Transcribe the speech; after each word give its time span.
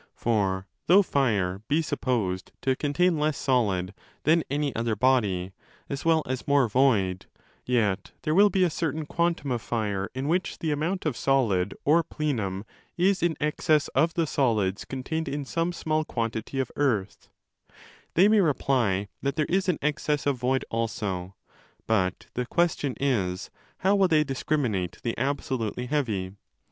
For 0.15 0.65
though 0.87 1.03
fire 1.03 1.61
be 1.67 1.83
supposed 1.83 2.53
to 2.63 2.71
3° 2.71 2.79
contain 2.79 3.19
less 3.19 3.37
solid 3.37 3.93
than 4.23 4.43
any 4.49 4.75
other 4.75 4.95
body, 4.95 5.51
as 5.89 6.03
well 6.03 6.23
as 6.25 6.47
more 6.47 6.67
void, 6.67 7.27
yet 7.67 8.11
there 8.23 8.33
will 8.33 8.49
be 8.49 8.63
a 8.63 8.71
certain 8.71 9.05
quantum 9.05 9.51
of 9.51 9.61
fire 9.61 10.09
in 10.15 10.27
which 10.27 10.57
the 10.57 10.71
amount 10.71 11.05
of 11.05 11.15
solid 11.15 11.75
or 11.85 12.01
plenum 12.01 12.65
is 12.97 13.21
in 13.21 13.37
excess 13.39 13.89
of 13.89 14.15
the 14.15 14.25
solids 14.25 14.85
contained 14.85 15.27
in 15.29 15.45
some 15.45 15.71
small 15.71 16.03
quantity 16.03 16.59
of 16.59 16.71
earthe 16.75 17.29
They 18.15 18.27
may 18.27 18.41
reply 18.41 19.07
that 19.21 19.35
there 19.35 19.45
is 19.49 19.69
an 19.69 19.77
excess 19.83 20.25
of 20.25 20.35
void 20.37 20.65
also. 20.71 21.35
But 21.85 22.25
the 22.33 22.47
question 22.47 22.95
is, 22.99 23.51
how 23.77 23.93
will 23.95 24.07
they 24.07 24.23
discriminate 24.23 24.97
the 25.03 25.15
absolutely 25.19 25.85
heavy? 25.85 26.33